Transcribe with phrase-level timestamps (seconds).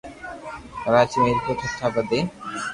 [0.85, 2.25] ڪراچي۔ ميرپورخاص۔ ٺھٺہ۔ بدين